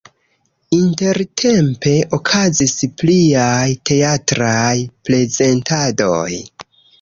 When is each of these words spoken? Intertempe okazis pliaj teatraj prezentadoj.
Intertempe 0.75 1.93
okazis 2.17 2.73
pliaj 3.03 3.67
teatraj 3.91 4.73
prezentadoj. 5.11 6.35